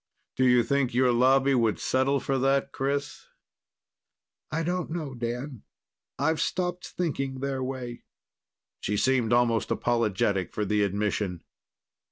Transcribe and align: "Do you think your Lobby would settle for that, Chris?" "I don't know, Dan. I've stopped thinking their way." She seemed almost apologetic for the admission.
"Do 0.35 0.45
you 0.45 0.63
think 0.63 0.95
your 0.95 1.11
Lobby 1.11 1.53
would 1.53 1.77
settle 1.79 2.19
for 2.19 2.39
that, 2.39 2.71
Chris?" 2.71 3.27
"I 4.51 4.63
don't 4.63 4.89
know, 4.89 5.13
Dan. 5.13 5.61
I've 6.17 6.41
stopped 6.41 6.87
thinking 6.87 7.35
their 7.39 7.61
way." 7.63 8.05
She 8.79 8.97
seemed 8.97 9.31
almost 9.31 9.69
apologetic 9.69 10.55
for 10.55 10.65
the 10.65 10.81
admission. 10.81 11.43